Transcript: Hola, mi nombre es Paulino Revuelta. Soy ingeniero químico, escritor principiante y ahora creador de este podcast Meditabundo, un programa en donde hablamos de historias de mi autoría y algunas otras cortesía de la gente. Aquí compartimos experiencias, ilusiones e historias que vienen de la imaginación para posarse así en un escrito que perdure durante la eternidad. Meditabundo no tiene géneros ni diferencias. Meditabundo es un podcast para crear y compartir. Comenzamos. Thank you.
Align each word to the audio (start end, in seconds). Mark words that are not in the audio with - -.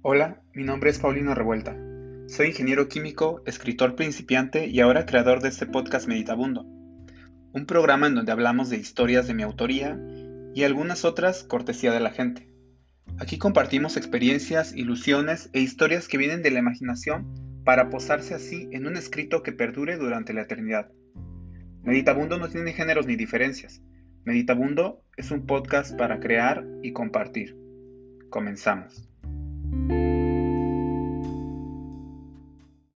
Hola, 0.00 0.40
mi 0.54 0.62
nombre 0.62 0.90
es 0.90 1.00
Paulino 1.00 1.34
Revuelta. 1.34 1.76
Soy 2.28 2.46
ingeniero 2.46 2.88
químico, 2.88 3.42
escritor 3.46 3.96
principiante 3.96 4.68
y 4.68 4.78
ahora 4.78 5.06
creador 5.06 5.42
de 5.42 5.48
este 5.48 5.66
podcast 5.66 6.06
Meditabundo, 6.06 6.62
un 7.52 7.66
programa 7.66 8.06
en 8.06 8.14
donde 8.14 8.30
hablamos 8.30 8.70
de 8.70 8.76
historias 8.76 9.26
de 9.26 9.34
mi 9.34 9.42
autoría 9.42 9.98
y 10.54 10.62
algunas 10.62 11.04
otras 11.04 11.42
cortesía 11.42 11.90
de 11.90 11.98
la 11.98 12.10
gente. 12.10 12.48
Aquí 13.18 13.38
compartimos 13.38 13.96
experiencias, 13.96 14.72
ilusiones 14.72 15.50
e 15.52 15.58
historias 15.58 16.06
que 16.06 16.16
vienen 16.16 16.44
de 16.44 16.52
la 16.52 16.60
imaginación 16.60 17.62
para 17.64 17.90
posarse 17.90 18.34
así 18.34 18.68
en 18.70 18.86
un 18.86 18.96
escrito 18.96 19.42
que 19.42 19.50
perdure 19.50 19.96
durante 19.96 20.32
la 20.32 20.42
eternidad. 20.42 20.92
Meditabundo 21.82 22.38
no 22.38 22.48
tiene 22.48 22.72
géneros 22.72 23.08
ni 23.08 23.16
diferencias. 23.16 23.82
Meditabundo 24.24 25.02
es 25.16 25.32
un 25.32 25.44
podcast 25.44 25.98
para 25.98 26.20
crear 26.20 26.64
y 26.84 26.92
compartir. 26.92 27.56
Comenzamos. 28.30 29.07
Thank 29.70 29.92
you. 29.92 30.17